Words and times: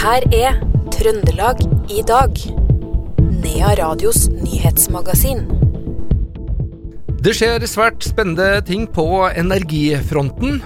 her 0.00 0.24
er 0.32 0.54
Trøndelag 0.94 1.58
i 1.92 2.00
dag. 2.08 2.38
Nea 3.20 3.72
Radios 3.76 4.28
nyhetsmagasin. 4.32 5.42
Det 7.20 7.34
skjer 7.36 7.66
svært 7.68 8.06
spennende 8.08 8.62
ting 8.64 8.86
på 8.88 9.04
energifronten. 9.28 10.62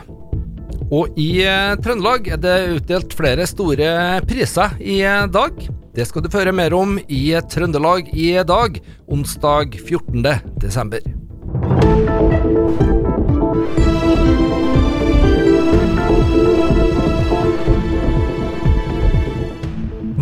Og 0.94 1.18
i 1.18 1.42
eh, 1.42 1.74
Trøndelag 1.82 2.30
er 2.36 2.38
det 2.44 2.54
utdelt 2.76 3.16
flere 3.18 3.48
store 3.50 4.22
priser 4.28 4.78
i 4.78 5.00
dag. 5.02 5.66
Det 5.94 6.06
skal 6.06 6.22
du 6.22 6.30
føre 6.30 6.54
mer 6.54 6.76
om 6.78 7.00
i 7.08 7.24
Trøndelag 7.50 8.14
i 8.14 8.36
dag, 8.46 8.78
onsdag 9.10 9.74
14. 9.82 10.22
desember. 10.62 11.02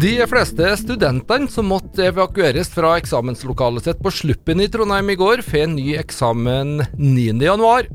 De 0.03 0.17
fleste 0.27 0.67
studentene 0.81 1.47
som 1.47 1.69
måtte 1.71 2.09
evakueres 2.09 2.73
fra 2.75 2.97
eksamenslokalet 2.99 3.85
sitt 3.87 4.01
på 4.03 4.11
Sluppen 4.11 4.59
i 4.59 4.67
Trondheim 4.67 5.13
i 5.13 5.15
går, 5.15 5.45
får 5.47 5.69
ny 5.77 5.93
eksamen 6.01 6.81
9.1. 6.99 7.93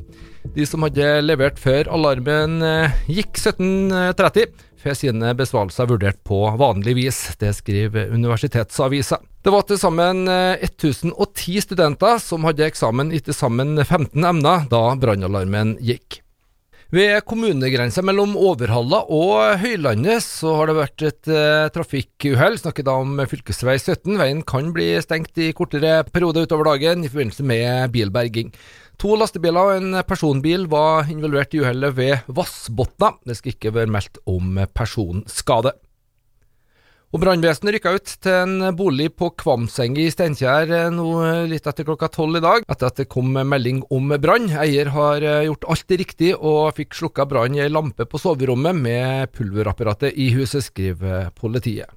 De 0.55 0.67
som 0.69 0.85
hadde 0.87 1.09
levert 1.25 1.59
før 1.59 1.89
alarmen 1.91 2.61
eh, 2.63 2.95
gikk 3.11 3.33
17.30, 3.35 4.53
får 4.79 4.95
sine 5.01 5.33
besvarelser 5.35 5.89
vurdert 5.89 6.21
på 6.23 6.39
vanlig 6.61 6.93
vis. 6.95 7.19
Det 7.41 7.51
skriver 7.57 8.13
Universitetsavisa. 8.15 9.19
Det 9.43 9.51
var 9.51 9.67
til 9.67 9.81
sammen 9.81 10.29
1010 10.31 11.11
eh, 11.11 11.65
studenter 11.65 12.23
som 12.23 12.47
hadde 12.47 12.69
eksamen 12.69 13.11
i 13.11 13.19
til 13.19 13.35
sammen 13.35 13.75
15 13.83 14.23
emner 14.31 14.63
da 14.71 14.85
brannalarmen 14.95 15.75
gikk. 15.83 16.21
Ved 16.87 17.25
kommunegrensa 17.27 17.99
mellom 17.99 18.37
Overhalla 18.39 19.01
og 19.11 19.57
Høylandet 19.59 20.23
så 20.23 20.53
har 20.55 20.69
det 20.69 20.75
vært 20.77 21.03
et 21.03 21.29
eh, 21.35 21.65
trafikkuhell. 21.75 22.55
Snakker 22.61 22.85
da 22.87 22.93
om 23.01 23.17
fv. 23.25 23.41
17. 23.43 24.13
Veien 24.15 24.39
kan 24.47 24.69
bli 24.71 24.93
stengt 25.03 25.35
i 25.35 25.49
kortere 25.57 26.05
perioder 26.07 26.47
utover 26.47 26.69
dagen 26.69 27.03
i 27.03 27.09
forbindelse 27.11 27.43
med 27.43 27.91
bilberging. 27.91 28.53
To 29.03 29.17
lastebiler 29.19 29.67
og 29.73 29.81
en 29.81 29.99
personbil 30.07 30.63
var 30.71 31.11
involvert 31.11 31.57
i 31.57 31.59
uhellet 31.59 31.97
ved 31.99 32.31
Vassbotna. 32.31 33.17
Det 33.27 33.35
skal 33.35 33.57
ikke 33.57 33.75
være 33.75 33.91
meldt 33.91 34.23
om 34.23 34.55
personskade. 34.71 35.75
Og 37.15 37.21
Brannvesenet 37.23 37.77
rykka 37.77 37.93
ut 37.95 38.09
til 38.19 38.33
en 38.35 38.65
bolig 38.75 39.05
på 39.15 39.29
Kvamseng 39.39 39.93
i 39.95 40.09
Steinkjer 40.11 40.73
eh, 40.75 40.87
nå 40.91 41.05
litt 41.47 41.69
etter 41.69 41.87
klokka 41.87 42.09
tolv 42.11 42.35
i 42.35 42.41
dag, 42.43 42.65
etter 42.67 42.89
at 42.89 42.99
det 42.99 43.05
kom 43.07 43.31
melding 43.31 43.79
om 43.95 44.11
brann. 44.19 44.49
Eier 44.59 44.91
har 44.91 45.23
eh, 45.23 45.45
gjort 45.47 45.69
alt 45.71 45.95
riktig 46.03 46.33
og 46.35 46.75
fikk 46.75 46.97
slukka 46.99 47.23
brann 47.31 47.55
i 47.55 47.63
ei 47.63 47.71
lampe 47.71 48.03
på 48.11 48.19
soverommet 48.19 48.75
med 48.75 49.31
pulverapparatet 49.31 50.19
i 50.19 50.33
huset, 50.35 50.67
skriver 50.67 51.31
politiet. 51.39 51.87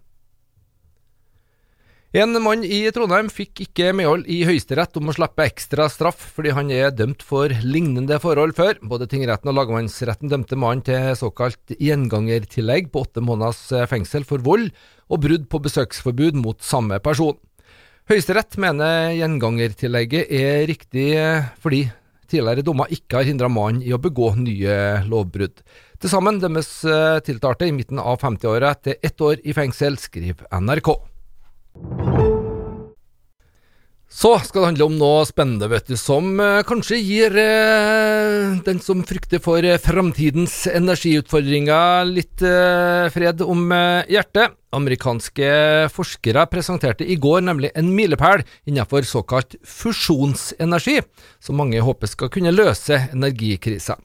En 2.11 2.34
mann 2.42 2.64
i 2.66 2.89
Trondheim 2.91 3.28
fikk 3.30 3.61
ikke 3.69 3.92
medhold 3.94 4.25
i 4.27 4.41
Høyesterett 4.42 4.97
om 4.98 5.12
å 5.12 5.14
slippe 5.14 5.44
ekstra 5.47 5.84
straff 5.86 6.19
fordi 6.34 6.50
han 6.56 6.70
er 6.75 6.89
dømt 6.91 7.20
for 7.22 7.52
lignende 7.62 8.17
forhold 8.19 8.56
før. 8.58 8.80
Både 8.83 9.06
tingretten 9.06 9.47
og 9.52 9.55
lagmannsretten 9.55 10.33
dømte 10.33 10.56
mannen 10.58 10.83
til 10.89 11.12
såkalt 11.14 11.70
gjengangertillegg 11.78 12.89
på 12.91 13.05
åtte 13.05 13.22
måneders 13.22 13.61
fengsel 13.92 14.27
for 14.27 14.42
vold 14.42 14.72
og 15.06 15.22
brudd 15.22 15.47
på 15.55 15.61
besøksforbud 15.62 16.34
mot 16.42 16.58
samme 16.67 16.98
person. 16.98 17.39
Høyesterett 18.11 18.58
mener 18.58 19.12
gjengangertillegget 19.14 20.33
er 20.34 20.67
riktig 20.67 21.12
fordi 21.62 21.84
tidligere 22.27 22.64
dommer 22.67 22.91
ikke 22.91 23.20
har 23.20 23.30
hindra 23.30 23.47
mannen 23.47 23.84
i 23.86 23.95
å 23.95 24.02
begå 24.02 24.33
nye 24.34 25.05
lovbrudd. 25.06 25.62
Til 26.02 26.11
sammen 26.11 26.42
dømmes 26.42 26.72
tiltalte 27.22 27.70
i 27.70 27.77
midten 27.77 28.02
av 28.02 28.19
50-åra 28.19 28.74
til 28.83 28.98
ett 28.98 29.27
år 29.30 29.47
i 29.47 29.55
fengsel, 29.55 29.95
skriver 30.02 30.50
NRK. 30.58 30.91
Så 34.20 34.35
skal 34.45 34.61
det 34.61 34.69
handle 34.69 34.86
om 34.91 34.97
noe 35.01 35.20
spennende, 35.25 35.64
vet 35.73 35.86
du, 35.89 35.95
som 35.97 36.35
eh, 36.45 36.58
kanskje 36.69 36.98
gir 37.01 37.36
eh, 37.41 38.58
den 38.67 38.83
som 38.85 39.01
frykter 39.08 39.41
for 39.41 39.64
eh, 39.64 39.81
framtidens 39.81 40.67
energiutfordringer, 40.69 42.05
litt 42.05 42.45
eh, 42.45 43.07
fred 43.14 43.41
om 43.41 43.73
eh, 43.73 44.11
hjertet. 44.13 44.58
Amerikanske 44.77 45.48
forskere 45.91 46.45
presenterte 46.53 47.08
i 47.08 47.17
går 47.19 47.47
nemlig 47.48 47.73
en 47.73 47.89
milepæl 47.97 48.45
innenfor 48.69 49.08
såkalt 49.08 49.57
fusjonsenergi, 49.64 51.01
som 51.41 51.57
mange 51.58 51.81
håper 51.81 52.13
skal 52.13 52.31
kunne 52.37 52.52
løse 52.52 53.01
energikrisa. 53.14 53.97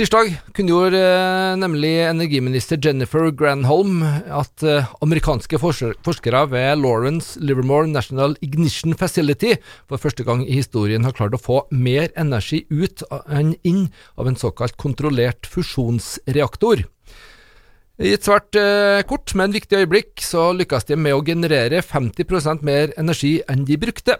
Tirsdag 0.00 0.30
kunngjorde 0.56 0.96
eh, 0.96 1.58
nemlig 1.60 1.90
energiminister 2.08 2.78
Jennifer 2.80 3.26
Granholm 3.36 3.98
at 4.32 4.62
eh, 4.64 4.86
amerikanske 5.04 5.58
forskere 5.60 6.40
ved 6.48 6.80
Lawrence 6.80 7.36
Livermore 7.36 7.90
National 7.90 8.32
Ignition 8.40 8.96
Facility 8.96 9.58
for 9.90 10.00
første 10.00 10.24
gang 10.24 10.40
i 10.46 10.56
historien 10.56 11.04
har 11.04 11.12
klart 11.18 11.36
å 11.36 11.42
få 11.42 11.58
mer 11.68 12.08
energi 12.16 12.62
ut 12.72 13.04
enn 13.28 13.52
inn 13.60 13.90
av 14.16 14.30
en 14.30 14.40
såkalt 14.40 14.80
kontrollert 14.80 15.44
fusjonsreaktor. 15.44 16.86
I 18.00 18.14
et 18.16 18.24
svært 18.24 18.56
eh, 18.56 19.04
kort, 19.04 19.36
men 19.36 19.52
viktig 19.52 19.82
øyeblikk 19.82 20.24
så 20.24 20.54
lykkes 20.56 20.88
de 20.88 20.96
med 20.96 21.12
å 21.12 21.20
generere 21.28 21.84
50% 21.84 22.64
mer 22.64 22.96
energi 22.96 23.36
enn 23.52 23.68
de 23.68 23.76
brukte. 23.84 24.16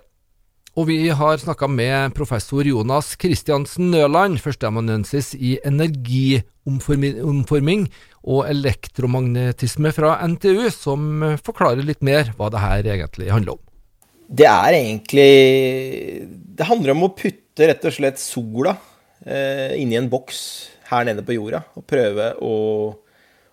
Og 0.78 0.86
vi 0.86 1.08
har 1.10 1.40
snakka 1.42 1.66
med 1.66 2.12
professor 2.14 2.62
Jonas 2.62 3.16
Christiansen 3.18 3.88
Nøland, 3.90 4.38
førsteamanuensis 4.38 5.32
i 5.34 5.56
energiomforming 5.66 7.88
og 8.22 8.46
elektromagnetisme 8.46 9.90
fra 9.96 10.12
NTU, 10.30 10.70
som 10.70 11.24
forklarer 11.42 11.82
litt 11.82 12.06
mer 12.06 12.30
hva 12.38 12.52
det 12.54 12.62
her 12.62 12.86
egentlig 12.94 13.32
handler 13.34 13.58
om. 13.58 13.62
Det 14.30 14.46
er 14.46 14.78
egentlig 14.78 15.34
Det 16.54 16.68
handler 16.68 16.94
om 16.94 17.08
å 17.08 17.14
putte 17.18 17.66
rett 17.66 17.90
og 17.90 17.96
slett 17.96 18.22
sola 18.22 18.76
eh, 19.26 19.74
inni 19.82 19.98
en 19.98 20.06
boks 20.12 20.38
her 20.86 21.02
nede 21.08 21.26
på 21.26 21.34
jorda, 21.34 21.64
og 21.74 21.82
prøve 21.90 22.30
å, 22.46 22.94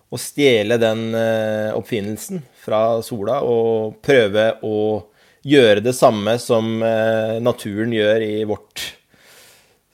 å 0.06 0.16
stjele 0.22 0.78
den 0.78 1.08
eh, 1.18 1.74
oppfinnelsen 1.74 2.46
fra 2.62 3.02
sola, 3.02 3.42
og 3.42 3.98
prøve 4.06 4.52
å 4.62 5.02
gjøre 5.46 5.82
det 5.84 5.94
samme 5.96 6.36
som 6.42 6.78
eh, 6.82 7.38
naturen 7.42 7.92
gjør 7.94 8.24
i 8.26 8.44
vårt 8.48 8.84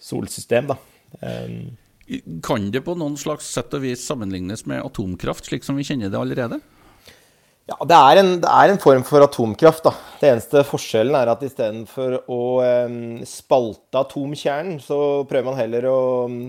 solsystem, 0.00 0.68
da. 0.72 0.78
Kan 2.44 2.68
det 2.72 2.82
på 2.84 2.96
noen 3.00 3.14
slags 3.16 3.46
sett 3.54 3.72
og 3.76 3.84
vis 3.84 4.02
sammenlignes 4.04 4.66
med 4.68 4.82
atomkraft, 4.84 5.46
slik 5.48 5.64
som 5.64 5.78
vi 5.78 5.86
kjenner 5.86 6.12
det 6.12 6.20
allerede? 6.20 6.58
Ja, 7.64 7.78
det 7.88 7.96
er, 7.96 8.18
en, 8.20 8.32
det 8.42 8.50
er 8.52 8.70
en 8.74 8.80
form 8.80 9.04
for 9.08 9.24
atomkraft. 9.24 9.86
da. 9.86 9.94
Det 10.20 10.28
eneste 10.28 10.64
forskjellen 10.68 11.16
er 11.16 11.30
at 11.32 11.44
istedenfor 11.46 12.18
å 12.28 12.40
um, 12.60 13.22
spalte 13.24 14.02
atomkjernen, 14.02 14.76
så 14.84 14.98
prøver 15.30 15.48
man 15.48 15.56
heller 15.62 15.88
å 15.88 16.00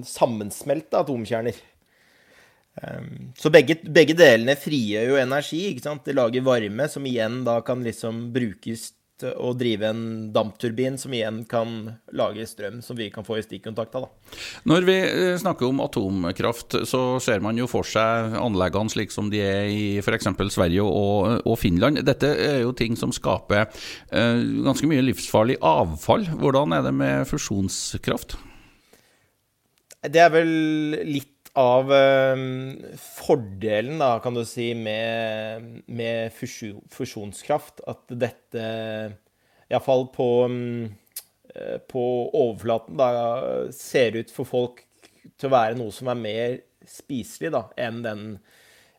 sammensmelte 0.03 0.99
atomkjerner. 1.05 1.61
Um, 2.75 3.31
så 3.39 3.51
begge, 3.53 3.77
begge, 3.87 4.17
delene 4.19 4.57
frigjør 4.59 5.13
jo 5.13 5.21
energi. 5.21 5.61
ikke 5.71 5.85
sant? 5.87 6.05
De 6.07 6.15
lager 6.15 6.43
varme, 6.45 6.89
som 6.91 7.07
igjen 7.07 7.43
da 7.47 7.61
kan 7.65 7.83
liksom 7.85 8.29
brukes 8.35 8.91
til 9.15 9.31
å 9.39 9.53
drive 9.55 9.87
en 9.87 9.99
dampturbin, 10.35 10.97
som 10.99 11.13
igjen 11.15 11.37
kan 11.47 11.69
lage 12.19 12.43
strøm 12.49 12.81
som 12.83 12.97
vi 12.99 13.07
kan 13.13 13.23
få 13.23 13.37
i 13.39 13.45
stikkontakta. 13.45 14.01
da. 14.03 14.09
Når 14.67 14.87
vi 14.89 14.95
eh, 15.05 15.37
snakker 15.39 15.69
om 15.69 15.79
atomkraft, 15.85 16.75
så 16.89 17.03
ser 17.23 17.43
man 17.45 17.55
jo 17.55 17.67
for 17.71 17.87
seg 17.87 18.35
anleggene 18.35 18.91
slik 18.91 19.15
som 19.15 19.29
de 19.31 19.39
er 19.39 19.69
i 19.71 19.85
f.eks. 20.03 20.27
Sverige 20.51 20.83
og, 20.83 21.45
og, 21.45 21.55
Finland. 21.61 22.03
Dette 22.03 22.33
er 22.35 22.59
jo 22.65 22.75
ting 22.75 22.99
som 22.99 23.13
skaper 23.15 23.69
uh, 24.11 24.41
ganske 24.67 24.89
mye 24.91 25.05
livsfarlig 25.05 25.61
avfall. 25.63 26.27
Hvordan 26.41 26.75
er 26.75 26.83
det 26.83 26.93
med 26.99 27.23
fusjonskraft? 27.31 28.35
Det 30.05 30.21
er 30.21 30.29
vel 30.33 30.51
litt 31.07 31.34
av 31.59 31.91
um, 31.91 32.75
fordelen, 32.99 33.99
da, 34.01 34.17
kan 34.23 34.35
du 34.35 34.43
si, 34.47 34.73
med, 34.77 35.83
med 35.87 36.33
fusjonskraft, 36.35 37.83
at 37.87 38.11
dette 38.11 38.65
Iallfall 39.71 40.07
på, 40.13 40.29
um, 40.45 40.89
på 41.91 42.05
overflaten 42.35 42.99
da, 42.99 43.09
ser 43.75 44.19
ut 44.19 44.33
for 44.35 44.49
folk 44.49 44.83
til 45.23 45.49
å 45.49 45.55
være 45.55 45.79
noe 45.79 45.95
som 45.95 46.11
er 46.11 46.21
mer 46.21 46.59
spiselig 46.85 47.53
da, 47.55 47.65
enn 47.81 48.03
den 48.05 48.27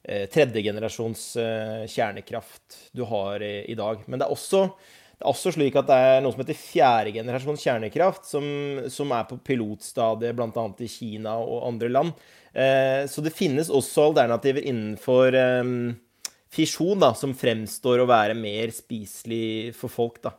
tredje 0.07 0.29
tredjegenerasjons 0.31 1.23
uh, 1.43 1.83
kjernekraft 1.91 2.77
du 2.95 3.03
har 3.11 3.43
i, 3.43 3.65
i 3.73 3.75
dag. 3.79 4.05
Men 4.07 4.21
det 4.21 4.29
er 4.29 4.35
også 4.37 4.69
det 5.17 5.25
er 5.25 5.33
også 5.33 5.55
slik 5.55 5.77
at 5.81 5.87
det 5.89 5.97
er 5.97 6.19
noe 6.21 6.35
som 6.35 6.43
heter 6.43 6.59
fjerde 6.61 7.13
generasjons 7.15 7.63
kjernekraft, 7.65 8.27
som, 8.29 8.45
som 8.93 9.15
er 9.17 9.25
på 9.25 9.39
pilotstadiet 9.49 10.37
bl.a. 10.37 10.65
i 10.85 10.89
Kina 10.93 11.39
og 11.41 11.63
andre 11.71 11.89
land. 11.89 12.27
Eh, 12.53 13.09
så 13.09 13.25
det 13.25 13.33
finnes 13.33 13.73
også 13.73 14.11
alternativer 14.11 14.67
innenfor 14.69 15.39
eh, 15.41 15.71
fisjon 16.53 17.01
da, 17.01 17.15
som 17.17 17.33
fremstår 17.37 18.05
å 18.05 18.11
være 18.11 18.37
mer 18.37 18.75
spiselig 18.77 19.73
for 19.79 19.93
folk. 19.93 20.21
da. 20.29 20.37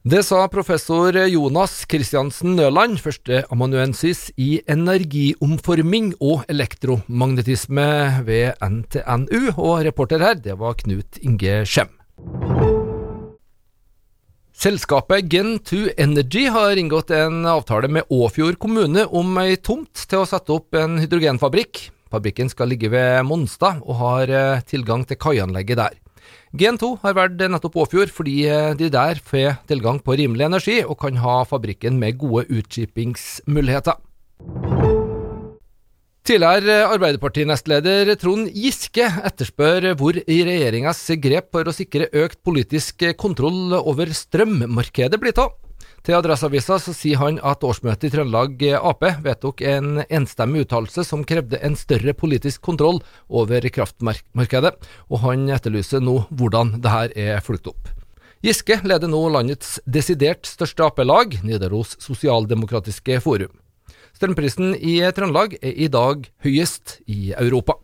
Det 0.00 0.22
sa 0.24 0.46
professor 0.48 1.12
Jonas 1.28 1.82
Christiansen 1.84 2.54
Nøland, 2.56 2.96
førsteamanuensis 3.04 4.30
i 4.40 4.62
energiomforming 4.64 6.14
og 6.24 6.46
elektromagnetisme 6.48 7.90
ved 8.24 8.56
NTNU, 8.64 9.52
og 9.60 9.84
reporter 9.84 10.24
her, 10.24 10.40
det 10.40 10.56
var 10.56 10.80
Knut 10.80 11.20
Inge 11.20 11.66
Skjem. 11.68 11.92
Selskapet 14.60 15.24
Gen2 15.32 15.94
Energy 15.96 16.42
har 16.52 16.76
inngått 16.76 17.14
en 17.16 17.46
avtale 17.48 17.88
med 17.88 18.10
Åfjord 18.12 18.58
kommune 18.60 19.06
om 19.08 19.38
ei 19.40 19.54
tomt 19.56 20.02
til 20.10 20.20
å 20.20 20.26
sette 20.28 20.52
opp 20.52 20.76
en 20.76 20.98
hydrogenfabrikk. 21.00 21.86
Fabrikken 22.12 22.52
skal 22.52 22.68
ligge 22.68 22.90
ved 22.92 23.22
Monstad, 23.24 23.80
og 23.88 23.96
har 24.02 24.28
eh, 24.28 24.60
tilgang 24.68 25.06
til 25.08 25.16
kaianlegget 25.16 25.80
der. 25.80 25.96
Gen2 26.52 26.90
har 27.06 27.16
valgt 27.16 27.40
nettopp 27.40 27.80
Åfjord 27.86 28.12
fordi 28.12 28.36
eh, 28.52 28.74
de 28.76 28.90
der 28.92 29.24
får 29.24 29.62
tilgang 29.70 30.02
på 30.04 30.18
rimelig 30.20 30.50
energi 30.50 30.76
og 30.84 30.98
kan 31.06 31.16
ha 31.24 31.40
fabrikken 31.48 31.96
med 31.96 32.20
gode 32.20 32.44
utskipingsmuligheter. 32.52 33.96
Tidligere 36.20 36.82
Arbeiderparti-nestleder 36.84 38.10
Trond 38.20 38.50
Giske 38.52 39.06
etterspør 39.24 39.86
hvor 39.96 40.18
i 40.20 40.36
regjeringas 40.44 41.00
grep 41.16 41.48
for 41.54 41.64
å 41.64 41.72
sikre 41.72 42.10
økt 42.12 42.42
politisk 42.44 43.06
kontroll 43.16 43.72
over 43.78 44.12
strømmarkedet 44.12 45.16
blir 45.22 45.40
av. 45.40 45.54
Til 46.04 46.18
Adresseavisa 46.18 46.76
sier 46.80 47.16
han 47.20 47.38
at 47.40 47.64
årsmøtet 47.64 48.10
i 48.10 48.12
Trøndelag 48.12 48.60
Ap 48.76 49.06
vedtok 49.24 49.64
en 49.64 50.02
enstemmig 50.08 50.66
uttalelse 50.66 51.06
som 51.08 51.24
krevde 51.24 51.60
en 51.64 51.76
større 51.76 52.12
politisk 52.16 52.60
kontroll 52.68 53.00
over 53.28 53.64
kraftmarkedet, 53.72 54.74
og 55.08 55.24
han 55.24 55.48
etterlyser 55.56 56.04
nå 56.04 56.18
hvordan 56.36 56.76
dette 56.84 57.16
er 57.16 57.40
fulgt 57.44 57.72
opp. 57.72 57.88
Giske 58.44 58.76
leder 58.84 59.08
nå 59.08 59.24
landets 59.32 59.78
desidert 59.88 60.44
største 60.48 60.84
Ap-lag, 60.84 61.40
Nidaros 61.44 61.96
Sosialdemokratiske 62.04 63.20
Forum. 63.24 63.56
Strømprisen 64.20 64.74
i 64.76 64.98
Trøndelag 65.16 65.54
er 65.64 65.78
i 65.80 65.86
dag 65.88 66.26
høyest 66.44 66.98
i 67.08 67.30
Europa. 67.40 67.78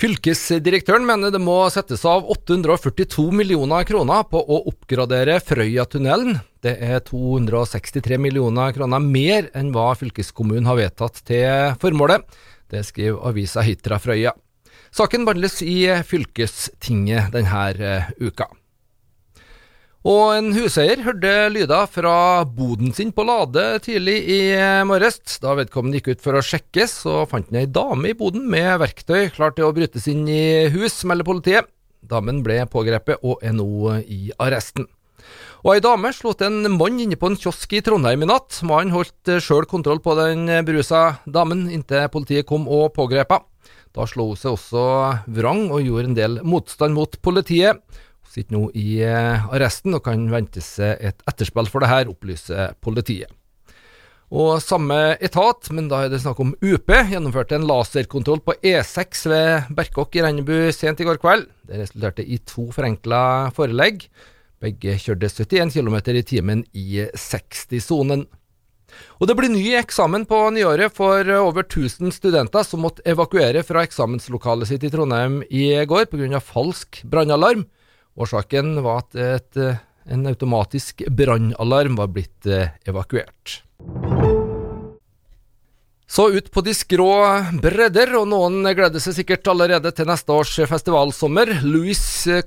Fylkesdirektøren 0.00 1.06
mener 1.08 1.32
det 1.32 1.40
må 1.40 1.54
settes 1.72 2.04
av 2.08 2.28
842 2.28 3.24
millioner 3.36 3.88
kroner 3.88 4.26
på 4.28 4.36
å 4.36 4.60
oppgradere 4.68 5.38
Frøyatunnelen. 5.40 6.42
Det 6.60 6.76
er 6.76 7.00
263 7.08 8.20
millioner 8.20 8.76
kroner 8.76 9.00
mer 9.00 9.48
enn 9.56 9.72
hva 9.72 9.94
fylkeskommunen 9.96 10.68
har 10.68 10.80
vedtatt 10.82 11.24
til 11.24 11.76
formålet. 11.80 12.28
Det 12.68 12.84
skriver 12.84 13.24
avisa 13.32 13.64
Hitra 13.64 13.96
Frøya. 14.00 14.36
Saken 14.92 15.24
behandles 15.24 15.62
i 15.64 15.86
fylkestinget 16.04 17.32
denne 17.32 18.02
uka. 18.20 18.52
Og 20.00 20.30
en 20.32 20.46
huseier 20.56 21.02
hørte 21.04 21.30
lyder 21.52 21.88
fra 21.92 22.40
boden 22.48 22.94
sin 22.96 23.10
på 23.12 23.24
Lade 23.28 23.82
tidlig 23.84 24.14
i 24.32 24.38
morges. 24.88 25.36
Da 25.42 25.52
vedkommende 25.58 26.00
gikk 26.00 26.14
ut 26.14 26.22
for 26.24 26.38
å 26.38 26.44
sjekke, 26.44 26.86
så 26.88 27.26
fant 27.28 27.50
han 27.50 27.60
ei 27.60 27.68
dame 27.68 28.08
i 28.08 28.16
boden 28.16 28.46
med 28.48 28.78
verktøy 28.80 29.28
klar 29.34 29.52
til 29.52 29.68
å 29.68 29.74
brytes 29.76 30.08
inn 30.08 30.24
i 30.24 30.70
hus, 30.72 31.02
melder 31.04 31.28
politiet. 31.28 31.68
Damen 32.00 32.40
ble 32.40 32.62
pågrepet 32.72 33.20
og 33.20 33.44
er 33.44 33.52
nå 33.52 34.00
i 34.08 34.32
arresten. 34.40 34.88
Og 35.68 35.74
ei 35.74 35.84
dame 35.84 36.14
slo 36.16 36.32
til 36.32 36.48
en 36.48 36.78
mann 36.80 36.96
inne 36.96 37.20
på 37.20 37.28
en 37.28 37.36
kiosk 37.36 37.76
i 37.76 37.84
Trondheim 37.84 38.24
i 38.24 38.32
natt. 38.32 38.62
Mannen 38.64 38.96
holdt 38.96 39.36
sjøl 39.44 39.68
kontroll 39.68 40.00
på 40.00 40.16
den 40.16 40.48
berusa 40.64 41.20
damen 41.28 41.66
inntil 41.68 42.08
politiet 42.08 42.48
kom 42.48 42.64
og 42.72 42.94
pågrep 42.96 43.36
henne. 43.36 43.44
Da 43.90 44.04
slo 44.06 44.28
hun 44.30 44.38
seg 44.38 44.54
også 44.54 44.82
vrang 45.34 45.64
og 45.74 45.82
gjorde 45.82 46.08
en 46.08 46.16
del 46.16 46.36
motstand 46.46 46.94
mot 46.94 47.16
politiet 47.26 47.82
sitter 48.30 48.56
nå 48.56 48.68
i 48.78 49.00
eh, 49.02 49.50
arresten 49.50 49.96
og 49.96 50.04
kan 50.06 50.28
vente 50.32 50.62
seg 50.64 51.02
et 51.10 51.22
etterspill 51.30 51.68
for 51.70 51.82
det 51.82 51.90
her, 51.90 52.10
opplyser 52.10 52.76
politiet. 52.82 53.32
Og 54.30 54.60
samme 54.62 55.16
etat, 55.18 55.72
men 55.74 55.88
da 55.90 56.04
er 56.04 56.12
det 56.12 56.20
snakk 56.22 56.38
om 56.42 56.52
UP, 56.62 56.92
gjennomførte 57.10 57.56
en 57.58 57.66
laserkontroll 57.66 58.38
på 58.46 58.54
E6 58.62 59.24
ved 59.26 59.72
Berkåk 59.74 60.14
i 60.14 60.22
Rennebu 60.22 60.70
sent 60.74 61.02
i 61.02 61.06
går 61.08 61.18
kveld. 61.18 61.48
Det 61.66 61.80
resulterte 61.80 62.22
i 62.22 62.38
to 62.46 62.68
forenkla 62.74 63.22
forelegg. 63.56 64.04
Begge 64.62 64.94
kjørte 65.02 65.32
71 65.34 65.74
km 65.74 65.96
i 66.14 66.22
timen 66.22 66.62
i 66.70 67.02
60-sonen. 67.10 68.28
Og 69.18 69.26
det 69.26 69.34
blir 69.38 69.50
ny 69.50 69.64
eksamen 69.80 70.26
på 70.30 70.38
nyåret 70.54 70.94
for 70.94 71.26
over 71.40 71.66
1000 71.66 72.14
studenter 72.14 72.62
som 72.66 72.82
måtte 72.84 73.02
evakuere 73.10 73.64
fra 73.66 73.82
eksamenslokalet 73.86 74.70
sitt 74.70 74.86
i 74.86 74.92
Trondheim 74.94 75.40
i 75.50 75.72
går 75.90 76.06
pga. 76.10 76.38
falsk 76.38 77.02
brannalarm. 77.02 77.66
Årsaken 78.20 78.82
var 78.84 79.04
at 79.04 79.16
et, 79.16 79.56
eh, 79.56 79.80
en 80.12 80.26
automatisk 80.26 81.02
brannalarm 81.08 81.96
var 81.96 82.12
blitt 82.12 82.46
eh, 82.46 82.76
evakuert. 82.84 83.62
Så 86.10 86.24
ut 86.34 86.48
på 86.50 86.60
de 86.66 86.72
skrå 86.74 87.12
bredder, 87.62 88.10
og 88.18 88.24
noen 88.32 88.64
gleder 88.74 88.98
seg 88.98 89.14
sikkert 89.20 89.46
allerede 89.52 89.92
til 89.94 90.08
neste 90.10 90.34
års 90.34 90.56
festivalsommer. 90.66 91.52
Louis 91.62 92.00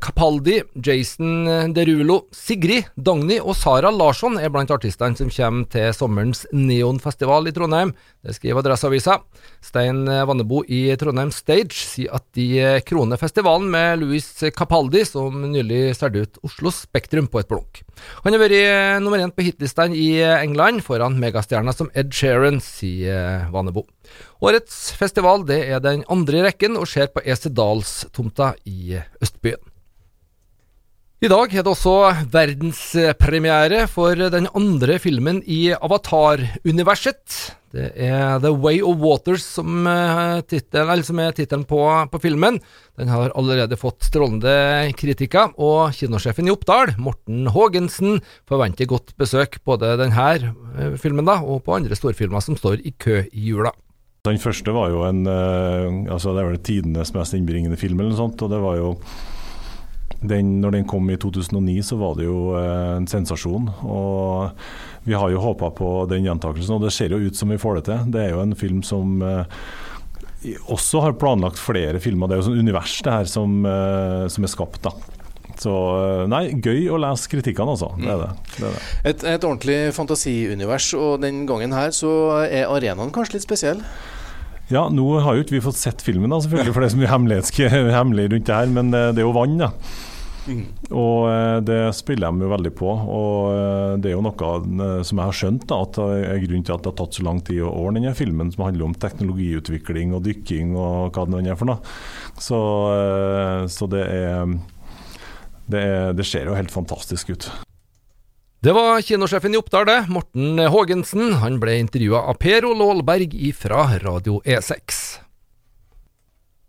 Capaldi, 0.04 0.57
Jason 0.83 1.48
Derulo, 1.71 2.25
Sigrid, 2.36 2.89
Dagny 3.00 3.38
og 3.39 3.56
Sara 3.56 3.88
Larsson 3.88 4.36
er 4.36 4.51
blant 4.51 4.74
artistene 4.75 5.15
som 5.15 5.31
kommer 5.31 5.69
til 5.71 5.95
sommerens 5.95 6.44
Neonfestival 6.51 7.48
i 7.48 7.54
Trondheim. 7.56 7.94
Det 8.19 8.36
skriver 8.36 8.60
Adresseavisa. 8.60 9.15
Stein 9.63 10.04
Vannebo 10.12 10.59
i 10.68 10.81
Trondheim 11.00 11.31
Stage 11.31 11.80
sier 11.88 12.19
at 12.19 12.27
de 12.36 12.83
kroner 12.83 13.19
festivalen 13.21 13.71
med 13.71 14.04
Louis 14.04 14.27
Capaldi, 14.51 15.06
som 15.07 15.39
nylig 15.56 15.95
solgte 15.95 16.27
ut 16.27 16.44
Oslo 16.51 16.75
Spektrum 16.75 17.31
på 17.31 17.39
et 17.39 17.48
blunk. 17.48 17.80
Han 18.27 18.36
har 18.36 18.44
vært 18.44 19.00
nummer 19.00 19.24
én 19.24 19.31
på 19.31 19.48
hitlistene 19.48 19.95
i 19.95 20.19
England, 20.19 20.83
foran 20.83 21.16
megastjerner 21.24 21.80
som 21.80 21.88
Ed 21.95 22.12
Sheeran, 22.12 22.59
sier 22.59 23.52
Vanebo. 23.53 23.85
Årets 24.44 24.79
festival 25.00 25.45
det 25.50 25.61
er 25.69 25.83
den 25.83 26.05
andre 26.11 26.41
i 26.41 26.47
rekken 26.47 26.79
og 26.79 26.89
skjer 26.89 27.11
på 27.13 27.23
Esedalstomta 27.25 28.53
i 28.69 29.00
Østbyen. 29.23 29.72
I 31.23 31.29
dag 31.31 31.53
er 31.55 31.63
det 31.63 31.71
også 31.71 31.91
verdenspremiere 32.33 33.85
for 33.87 34.19
den 34.19 34.49
andre 34.59 34.97
filmen 34.99 35.37
i 35.47 35.69
Avatar-universet. 35.71 37.35
Det 37.71 37.85
er 37.95 38.41
The 38.43 38.49
Way 38.51 38.81
of 38.83 38.97
Waters 38.99 39.45
som, 39.55 39.87
eh, 39.87 40.41
titel, 40.43 41.03
som 41.07 41.21
er 41.23 41.31
tittelen 41.31 41.63
på, 41.63 41.79
på, 42.11 42.19
filmen. 42.19 42.59
Den 42.99 43.07
har 43.07 43.31
allerede 43.39 43.79
fått 43.79 44.03
strålende 44.03 44.91
kritikker, 44.99 45.53
og 45.55 45.95
kinosjefen 45.95 46.49
i 46.49 46.51
Oppdal, 46.51 46.91
Morten 46.99 47.47
Haagensen, 47.55 48.19
forventer 48.43 48.91
godt 48.91 49.15
besøk 49.15 49.61
både 49.63 49.95
denne 50.01 50.27
eh, 50.75 50.97
filmen 50.99 51.23
da, 51.23 51.37
og 51.39 51.63
på 51.63 51.77
andre 51.77 51.95
storfilmer 51.95 52.43
som 52.43 52.59
står 52.59 52.83
i 52.83 52.91
kø 52.99 53.21
i 53.31 53.45
jula. 53.47 53.71
Den 54.27 54.43
første 54.43 54.75
var 54.75 54.92
jo 54.92 55.07
en 55.07 55.23
eh, 55.23 56.11
altså 56.11 56.35
Det 56.35 56.44
vel 56.49 56.59
tidenes 56.59 57.15
mest 57.15 57.39
innbringende 57.39 57.80
film, 57.80 58.01
eller 58.01 58.11
noe 58.11 58.19
sånt. 58.25 58.44
og 58.44 58.51
det 58.51 58.59
var 58.59 58.75
jo 58.75 58.92
den, 60.30 60.57
når 60.63 60.77
den 60.77 60.87
kom 60.89 61.09
i 61.11 61.18
2009, 61.19 61.77
så 61.85 61.97
var 61.99 62.18
det 62.18 62.27
jo 62.27 62.53
eh, 62.59 62.97
en 62.97 63.07
sensasjon. 63.09 63.69
og 63.83 65.07
Vi 65.07 65.15
har 65.18 65.31
jo 65.33 65.42
håpa 65.44 65.71
på 65.75 65.94
den 66.11 66.27
gjentakelsen, 66.27 66.77
og 66.77 66.85
det 66.85 66.94
ser 66.95 67.15
jo 67.15 67.21
ut 67.23 67.37
som 67.37 67.51
vi 67.53 67.59
får 67.61 67.80
det 67.80 67.87
til. 67.89 68.06
Det 68.13 68.21
er 68.23 68.35
jo 68.35 68.44
en 68.44 68.56
film 68.57 68.83
som 68.87 69.21
eh, 69.23 69.65
også 70.71 71.03
har 71.06 71.18
planlagt 71.19 71.61
flere 71.61 72.01
filmer. 72.03 72.30
Det 72.30 72.37
er 72.37 72.44
jo 72.44 72.47
sånn 72.49 72.63
univers 72.63 72.95
det 73.03 73.18
her 73.18 73.30
som, 73.30 73.59
eh, 73.68 74.23
som 74.31 74.47
er 74.47 74.53
skapt. 74.53 74.81
da. 74.87 74.95
Så 75.61 75.71
nei, 76.31 76.47
gøy 76.65 76.87
å 76.89 76.97
lese 76.97 77.30
kritikkene, 77.30 77.75
altså. 77.75 77.92
Det 77.99 78.09
er 78.09 78.23
det. 78.23 78.31
det, 78.56 78.63
er 78.63 78.73
det. 78.73 78.81
Et, 79.11 79.27
et, 79.35 79.45
ordentlig 79.45 79.77
fantasiunivers, 79.95 80.89
og 80.97 81.21
den 81.21 81.44
gangen 81.49 81.75
her 81.75 81.94
så 81.95 82.13
er 82.47 82.71
arenaen 82.71 83.13
kanskje 83.13 83.37
litt 83.37 83.45
spesiell? 83.45 83.83
Ja, 84.71 84.87
nå 84.89 85.06
har 85.21 85.35
jo 85.35 85.44
ikke 85.44 85.57
vi 85.57 85.65
fått 85.65 85.77
sett 85.77 86.01
filmen, 86.01 86.31
da, 86.31 86.39
selvfølgelig, 86.42 86.73
for 86.73 86.81
det 86.81 86.87
er 86.87 86.95
så 86.95 87.01
mye 87.01 87.11
hemmelig 87.11 88.25
rundt 88.33 88.49
det 88.49 88.57
her, 88.57 88.73
men 88.80 88.92
det, 88.95 89.03
det 89.13 89.23
er 89.23 89.27
jo 89.27 89.35
vann, 89.35 89.59
da. 89.61 89.71
Mm. 90.44 90.64
Og 90.92 91.30
eh, 91.30 91.57
det 91.64 91.80
spiller 91.95 92.33
de 92.33 92.45
jo 92.45 92.52
veldig 92.52 92.71
på. 92.76 92.90
Og 92.90 93.50
eh, 93.54 93.95
det 94.04 94.12
er 94.12 94.16
jo 94.18 94.26
noe 94.26 94.52
eh, 94.59 95.02
som 95.07 95.21
jeg 95.21 95.31
har 95.31 95.40
skjønt, 95.40 95.66
da, 95.69 95.80
at 95.85 96.00
er 96.04 96.44
grunnen 96.44 96.68
til 96.68 96.76
at 96.76 96.83
det 96.83 96.92
har 96.92 97.00
tatt 97.00 97.19
så 97.19 97.26
lang 97.28 97.42
tid 97.45 97.64
å 97.64 97.71
ordne 97.71 98.02
denne 98.02 98.16
filmen, 98.18 98.52
som 98.54 98.66
handler 98.68 98.90
om 98.90 98.97
teknologiutvikling 98.97 100.16
og 100.18 100.26
dykking 100.28 100.76
og 100.76 101.16
hva 101.16 101.28
det 101.28 101.35
nå 101.35 101.44
er 101.45 101.59
for 101.59 101.71
noe. 101.71 101.95
Så, 102.42 102.59
så 103.71 103.88
det, 103.92 104.04
er, 104.09 104.56
det 105.69 105.83
er 105.83 106.18
Det 106.18 106.26
ser 106.28 106.50
jo 106.50 106.57
helt 106.57 106.73
fantastisk 106.73 107.35
ut. 107.35 107.52
Det 108.64 108.71
var 108.71 109.02
kinosjefen 109.04 109.56
i 109.56 109.59
Oppdal, 109.59 109.88
det, 109.90 109.97
Morten 110.12 110.62
Haagensen. 110.71 111.35
Han 111.44 111.59
ble 111.59 111.81
intervjua 111.83 112.23
av 112.31 112.40
Per 112.40 112.69
Ole 112.69 112.88
Aalberg 112.94 113.35
fra 113.59 113.90
Radio 114.06 114.40
E6. 114.47 115.22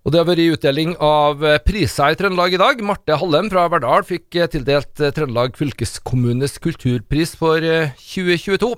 Og 0.04 0.12
det 0.12 0.20
har 0.20 0.26
vært 0.28 0.58
utdeling 0.58 0.90
av 1.00 1.40
eh, 1.48 1.60
priser 1.64 2.12
i 2.12 2.16
Trøndelag 2.20 2.52
i 2.52 2.58
dag. 2.60 2.80
Marte 2.84 3.16
Hallem 3.16 3.46
fra 3.48 3.62
Verdal 3.72 4.04
fikk 4.04 4.36
eh, 4.36 4.50
tildelt 4.52 5.00
eh, 5.00 5.14
Trøndelag 5.16 5.56
fylkeskommunes 5.56 6.58
kulturpris 6.60 7.32
for 7.40 7.64
2022. 8.02 8.68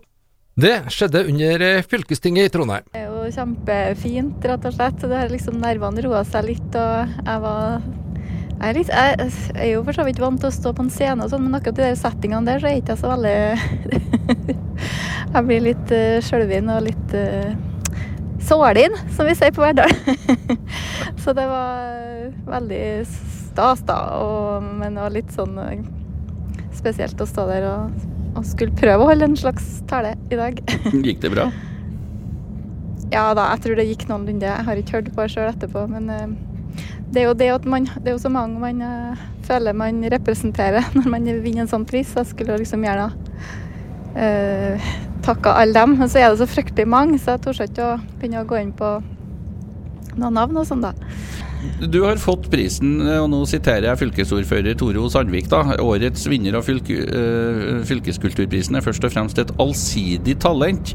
Det 0.62 0.76
skjedde 0.95 1.25
under 1.26 1.66
fylkestinget 1.90 2.47
i 2.47 2.54
Trondheim. 2.54 2.87
Det 2.95 3.02
er 3.02 3.11
jo 3.11 3.35
kjempefint, 3.35 4.47
rett 4.52 4.71
og 4.71 4.78
slett. 4.78 5.02
Det 5.02 5.18
har 5.18 5.35
liksom 5.35 5.59
Nervene 5.61 6.06
roa 6.06 6.23
seg 6.30 6.47
litt, 6.47 6.78
og 6.78 7.18
jeg 7.18 7.42
var 7.42 7.83
Jeg 7.83 8.68
er, 8.71 8.78
litt, 8.78 8.95
jeg 8.95 9.66
er 9.66 9.71
jo 9.75 9.83
for 9.85 9.99
så 9.99 10.06
vidt 10.06 10.23
vant 10.23 10.40
til 10.40 10.49
å 10.49 10.54
stå 10.54 10.76
på 10.78 10.87
en 10.87 10.95
scene, 10.95 11.26
og 11.26 11.35
sånn, 11.35 11.42
men 11.45 11.59
akkurat 11.59 11.83
de 11.83 11.88
der 11.90 11.99
settingene 11.99 12.47
der, 12.47 12.62
så 12.62 12.71
er 12.71 12.76
jeg 12.78 12.87
ikke 12.87 13.00
så 13.02 13.11
veldig 13.16 13.35
Jeg 15.35 15.49
blir 15.50 15.66
litt 15.73 15.90
uh, 15.90 16.23
sjølvin 16.25 16.71
og 16.73 16.87
litt 16.87 17.18
uh, 17.18 17.50
sålin, 18.47 18.95
som 19.18 19.26
vi 19.26 19.35
sier 19.37 19.52
på 19.52 19.66
Verdal. 19.66 19.90
så 21.26 21.33
det 21.35 21.45
var 21.50 21.88
eh, 21.90 22.35
veldig 22.47 22.83
stas, 23.11 23.80
da. 23.88 23.97
Og, 24.23 24.66
men 24.78 24.95
det 24.95 25.02
var 25.02 25.14
litt 25.14 25.33
sånn 25.35 25.56
eh, 25.59 25.80
spesielt 26.76 27.18
å 27.18 27.26
stå 27.26 27.49
der 27.49 27.66
og, 27.66 27.97
og 28.37 28.45
skulle 28.47 28.76
prøve 28.78 29.02
å 29.02 29.09
holde 29.11 29.26
en 29.26 29.35
slags 29.40 29.80
tale 29.90 30.14
i 30.30 30.38
dag. 30.38 30.61
Gikk 31.06 31.25
det 31.25 31.33
bra? 31.35 31.50
Ja 33.06 33.28
da, 33.38 33.52
jeg 33.52 33.62
tror 33.62 33.78
det 33.78 33.85
gikk 33.87 34.00
noenlunde. 34.11 34.49
Jeg 34.49 34.66
har 34.66 34.78
ikke 34.80 34.97
hørt 34.97 35.11
på 35.14 35.23
det 35.23 35.30
sjøl 35.30 35.50
etterpå, 35.52 35.85
men 35.90 36.09
eh, 36.11 36.87
det 37.14 37.21
er 37.21 37.28
jo 37.28 37.37
det 37.38 37.50
at 37.54 37.68
man 37.71 37.85
Det 37.87 38.11
er 38.11 38.16
jo 38.16 38.23
så 38.25 38.33
mange 38.35 38.59
man 38.59 38.80
føler 39.47 39.76
man 39.78 40.00
representerer 40.11 40.88
når 40.97 41.06
man 41.12 41.28
vinner 41.45 41.62
en 41.64 41.71
sånn 41.71 41.87
pris. 41.87 42.11
Jeg 42.18 42.30
skulle 42.33 42.59
liksom 42.59 42.83
gjerne 42.83 43.06
uh, 44.18 44.88
takka 45.26 45.54
alle 45.61 45.78
dem, 45.78 45.95
men 46.00 46.11
så 46.11 46.18
er 46.18 46.33
det 46.33 46.40
så 46.42 46.50
fryktelig 46.50 46.88
mange, 46.90 47.21
så 47.23 47.37
jeg 47.37 47.45
torde 47.47 47.68
ikke 47.71 47.92
å 47.92 48.00
begynne 48.18 48.42
å 48.42 48.50
gå 48.50 48.59
inn 48.59 48.75
på 48.75 48.90
noen 50.18 50.35
navn 50.38 50.56
og 50.62 50.66
sånn, 50.68 50.80
da. 50.85 50.92
Du 51.90 52.02
har 52.04 52.16
fått 52.20 52.46
prisen, 52.52 53.00
og 53.18 53.28
nå 53.32 53.40
siterer 53.49 53.88
jeg 53.88 53.99
fylkesordfører 54.04 54.76
Toro 54.78 55.08
Sandvik. 55.11 55.49
da. 55.50 55.62
Årets 55.82 56.26
vinner 56.30 56.54
av 56.58 56.62
fylke, 56.68 56.94
øh, 57.08 57.80
fylkeskulturprisen 57.88 58.76
er 58.78 58.85
først 58.85 59.04
og 59.08 59.12
fremst 59.12 59.38
et 59.42 59.50
allsidig 59.58 60.38
talent. 60.38 60.94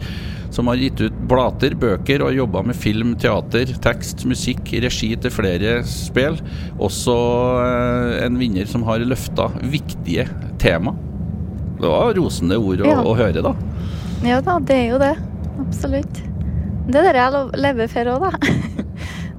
Som 0.51 0.67
har 0.67 0.75
gitt 0.75 0.99
ut 0.99 1.13
blater, 1.31 1.71
bøker 1.79 2.21
og 2.25 2.33
jobba 2.35 2.61
med 2.67 2.75
film, 2.75 3.13
teater, 3.15 3.65
tekst, 3.81 4.25
musikk, 4.27 4.65
regi 4.83 5.15
til 5.15 5.31
flere 5.31 5.77
spill. 5.87 6.35
Også 6.79 7.15
øh, 7.63 8.25
en 8.25 8.37
vinner 8.39 8.67
som 8.67 8.83
har 8.83 8.99
løfta 8.99 9.49
viktige 9.63 10.27
tema. 10.59 10.91
Det 11.79 11.87
var 11.89 12.13
rosende 12.13 12.59
ord 12.59 12.83
å, 12.83 12.85
Ja. 12.85 12.99
å 13.01 13.15
høre, 13.17 13.41
da. 13.41 13.53
Ja 14.23 14.41
da, 14.45 14.59
det 14.59 14.75
er 14.75 14.89
jo 14.91 14.99
det. 15.01 15.15
Absolutt. 15.63 16.19
Det 16.91 16.99
er 16.99 17.13
det 17.13 17.21
jeg 17.23 17.61
lever 17.63 17.87
for 17.89 18.11
òg, 18.11 18.27
da. 18.27 18.31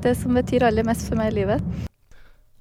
Det 0.03 0.17
som 0.19 0.35
betyr 0.35 0.65
aller 0.67 0.87
mest 0.87 1.07
for 1.07 1.19
meg 1.19 1.31
i 1.31 1.37
livet. 1.43 1.89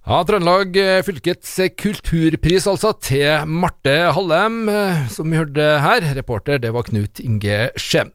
Ja, 0.01 0.19
Trøndelag 0.25 0.77
eh, 0.81 1.03
fylkets 1.05 1.53
kulturpris 1.77 2.67
altså 2.69 2.91
til 3.01 3.45
Marte 3.49 3.93
Hallem, 4.15 4.63
eh, 4.69 5.03
som 5.13 5.29
vi 5.29 5.37
hørte 5.37 5.67
her. 5.81 6.05
Reporter 6.17 6.61
det 6.61 6.73
var 6.73 6.85
Knut 6.87 7.21
Inge 7.21 7.69
Skjem. 7.77 8.11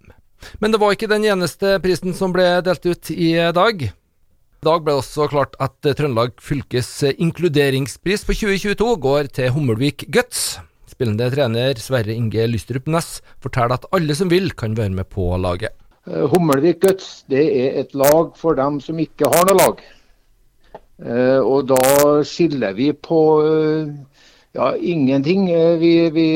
Men 0.63 0.75
det 0.75 0.81
var 0.83 0.95
ikke 0.95 1.11
den 1.11 1.27
eneste 1.27 1.77
prisen 1.83 2.15
som 2.15 2.35
ble 2.35 2.45
delt 2.67 2.87
ut 2.87 3.11
i 3.11 3.33
dag. 3.55 3.87
I 3.87 4.67
dag 4.67 4.83
ble 4.83 4.95
det 4.95 5.03
også 5.03 5.29
klart 5.31 5.55
at 5.63 5.79
Trøndelag 5.87 6.35
fylkes 6.43 6.91
inkluderingspris 7.15 8.27
for 8.27 8.35
2022 8.35 8.93
går 9.07 9.31
til 9.39 9.55
Hummelvik 9.55 10.09
Guts. 10.15 10.59
Spillende 10.91 11.31
trener 11.35 11.79
Sverre 11.83 12.15
Inge 12.15 12.47
Lystrup 12.51 12.87
Næss 12.91 13.21
forteller 13.43 13.79
at 13.79 13.91
alle 13.95 14.15
som 14.19 14.31
vil, 14.31 14.53
kan 14.59 14.79
være 14.79 14.95
med 14.95 15.11
på 15.11 15.29
laget. 15.39 15.75
Eh, 16.07 16.27
Hummelvik 16.31 16.81
Guts 16.85 17.25
det 17.31 17.45
er 17.51 17.81
et 17.83 17.95
lag 17.99 18.35
for 18.39 18.59
dem 18.59 18.79
som 18.83 18.99
ikke 19.03 19.31
har 19.33 19.47
noe 19.49 19.59
lag. 19.59 19.83
Eh, 21.03 21.41
og 21.43 21.67
da 21.73 22.23
skiller 22.27 22.77
vi 22.77 22.93
på 22.95 23.21
eh, 23.43 23.91
ja, 24.57 24.73
ingenting. 24.77 25.51
Vi, 25.83 25.95
vi 26.15 26.29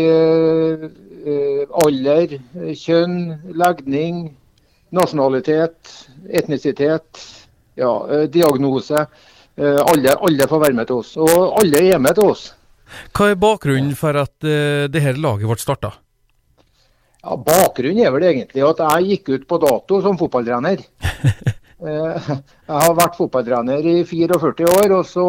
Alder, 1.21 2.31
kjønn, 2.81 3.17
legning, 3.61 4.23
nasjonalitet, 4.97 5.91
etnisitet, 6.33 7.21
ja, 7.77 7.91
diagnose. 8.33 9.03
Alle, 9.61 10.15
alle 10.17 10.47
får 10.49 10.63
være 10.65 10.79
med 10.79 10.89
til 10.89 11.03
oss. 11.03 11.11
Og 11.21 11.61
alle 11.61 11.83
er 11.93 12.01
med 12.01 12.17
til 12.17 12.33
oss. 12.33 12.47
Hva 13.13 13.29
er 13.31 13.41
bakgrunnen 13.41 13.93
for 13.99 14.17
at 14.17 14.33
uh, 14.49 14.89
det 14.91 15.05
her 15.05 15.21
laget 15.21 15.45
ble 15.51 15.61
starta? 15.61 15.93
Ja, 17.21 17.37
Bakgrunnen 17.37 18.01
er 18.05 18.13
vel 18.15 18.25
egentlig 18.31 18.63
at 18.65 18.81
jeg 18.85 19.09
gikk 19.11 19.29
ut 19.35 19.49
på 19.51 19.59
dato 19.63 20.01
som 20.05 20.19
fotballtrener. 20.21 20.85
Eh, 21.81 22.27
Jeg 22.69 22.77
har 22.85 22.91
vært 22.93 23.15
fotballtrener 23.17 23.87
i 23.89 24.03
44 24.05 24.67
år, 24.69 24.91
og 24.99 25.07
så 25.09 25.23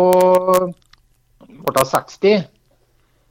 ble 1.48 1.76
jeg 1.78 1.88
60. 1.94 2.42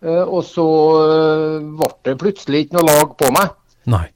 Eh, 0.00 0.22
Og 0.24 0.40
så 0.48 0.64
eh, 1.02 1.66
ble 1.82 1.90
det 2.08 2.14
plutselig 2.22 2.62
ikke 2.64 2.78
noe 2.78 2.86
lag 2.88 3.12
på 3.20 3.28
meg. 3.36 3.52
Nei. 3.92 4.06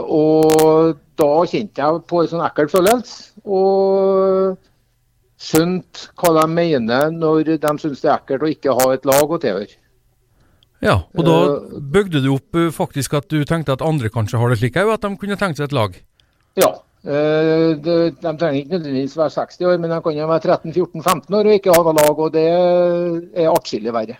Og 0.00 0.96
da 1.20 1.28
kjente 1.44 1.84
jeg 1.84 2.00
på 2.08 2.22
en 2.22 2.30
sånn 2.32 2.46
ekkel 2.48 2.72
følelse. 2.72 3.34
Og 3.44 4.56
skjønte 5.36 6.08
hva 6.16 6.32
de 6.40 6.46
mener 6.56 7.12
når 7.12 7.52
de 7.58 7.74
syns 7.84 8.00
det 8.00 8.08
er 8.14 8.16
ekkelt 8.16 8.48
å 8.48 8.52
ikke 8.54 8.78
ha 8.80 8.88
et 8.96 9.04
lag 9.12 9.28
å 9.28 9.42
tilhøre. 9.44 9.76
Ja, 10.82 10.96
og 11.14 11.22
da 11.26 11.34
Eh, 11.46 11.76
bygde 11.94 12.22
du 12.24 12.32
opp 12.34 12.56
uh, 12.58 12.70
faktisk 12.74 13.14
at 13.14 13.28
du 13.30 13.44
tenkte 13.46 13.76
at 13.76 13.84
andre 13.86 14.10
kanskje 14.10 14.40
har 14.40 14.50
det 14.50 14.58
slik 14.58 14.76
òg, 14.80 14.90
at 14.96 15.04
de 15.06 15.12
kunne 15.16 15.38
tenkt 15.38 15.60
seg 15.60 15.70
et 15.70 15.76
lag. 15.76 15.94
Ja. 16.58 16.72
eh, 17.06 17.78
De, 17.78 17.94
de 18.10 18.32
trenger 18.34 18.58
ikke 18.58 18.74
nødvendigvis 18.74 19.16
være 19.16 19.30
60 19.30 19.62
år, 19.70 19.78
men 19.78 19.94
de 19.94 20.00
kan 20.02 20.18
jo 20.18 20.26
være 20.26 20.58
13-14-15 20.58 21.38
år 21.38 21.46
og 21.46 21.54
ikke 21.54 21.76
ha 21.76 21.86
noe 21.86 21.94
lag. 22.00 22.18
og 22.26 22.32
Det 22.34 22.44
er 22.50 23.48
atskillig 23.52 23.94
verre. 23.94 24.18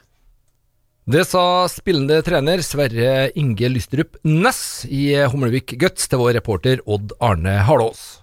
Det 1.02 1.25
sa 1.26 1.66
spillende 1.66 2.21
trener 2.23 2.62
Sverre 2.62 3.33
Inge 3.35 3.69
Lystrup 3.75 4.21
Næss 4.23 4.85
i 4.87 5.11
Humlevik 5.26 5.75
Guts 5.83 6.07
til 6.07 6.21
vår 6.23 6.37
reporter 6.38 6.78
Odd 6.87 7.11
Arne 7.19 7.59
Harlås. 7.66 8.22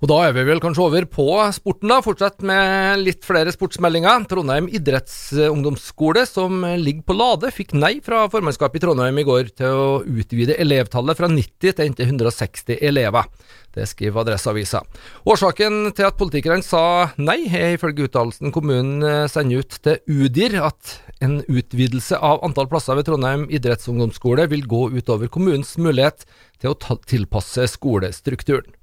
Og 0.00 0.08
da 0.08 0.16
er 0.24 0.32
vi 0.32 0.46
vel 0.48 0.62
kanskje 0.64 0.84
over 0.86 1.04
på 1.12 1.26
sporten, 1.52 1.90
da. 1.92 1.98
Fortsett 2.00 2.40
med 2.46 3.02
litt 3.04 3.26
flere 3.26 3.52
sportsmeldinger. 3.52 4.22
Trondheim 4.30 4.70
idrettsungdomsskole, 4.72 6.22
som 6.24 6.64
ligger 6.80 7.04
på 7.04 7.16
Lade, 7.18 7.50
fikk 7.52 7.74
nei 7.76 7.98
fra 8.04 8.22
formannskapet 8.32 8.80
i 8.80 8.84
Trondheim 8.86 9.20
i 9.20 9.26
går 9.28 9.50
til 9.60 9.76
å 9.76 9.90
utvide 10.00 10.56
elevtallet 10.56 11.20
fra 11.20 11.28
90 11.28 11.76
til 11.76 11.90
inntil 11.90 12.14
160 12.14 12.80
elever. 12.80 13.28
Det 13.76 13.84
skriver 13.92 14.24
Adresseavisa. 14.24 14.80
Årsaken 15.28 15.92
til 15.92 16.08
at 16.08 16.18
politikerne 16.18 16.64
sa 16.64 17.12
nei, 17.20 17.44
er 17.52 17.76
ifølge 17.76 18.08
uttalelsen 18.08 18.56
kommunen 18.56 19.04
eh, 19.04 19.28
sender 19.30 19.60
ut 19.60 19.78
til 19.84 20.00
Udir 20.08 20.56
at 20.64 20.96
en 21.20 21.42
utvidelse 21.44 22.16
av 22.16 22.40
antall 22.48 22.72
plasser 22.72 22.96
ved 22.96 23.06
Trondheim 23.06 23.46
idrettsungdomsskole 23.52 24.48
vil 24.50 24.64
gå 24.64 24.86
utover 24.96 25.28
kommunens 25.28 25.76
mulighet 25.78 26.24
til 26.58 26.72
å 26.72 26.98
tilpasse 27.04 27.68
skolestrukturen. 27.76 28.79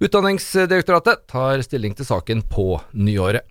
Utdanningsdirektoratet 0.00 1.26
tar 1.30 1.62
stilling 1.66 1.96
til 1.96 2.08
saken 2.08 2.44
på 2.48 2.74
nyåret. 2.92 3.46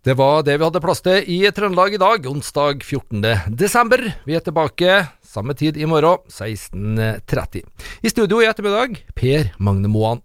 Det 0.00 0.14
var 0.16 0.40
det 0.46 0.54
vi 0.56 0.64
hadde 0.64 0.80
plass 0.80 1.02
til 1.04 1.26
i 1.28 1.42
Trøndelag 1.52 1.92
i 1.92 2.00
dag, 2.00 2.24
onsdag 2.30 2.80
14. 2.80 3.20
desember. 3.52 4.00
Vi 4.24 4.32
er 4.38 4.40
tilbake 4.46 4.94
samme 5.20 5.52
tid 5.52 5.76
i 5.76 5.84
morgen, 5.84 6.24
16.30. 6.32 7.66
I 8.00 8.12
studio 8.12 8.40
i 8.40 8.48
ettermiddag, 8.48 8.96
Per 9.12 9.52
Magne 9.60 9.92
Moan. 9.92 10.24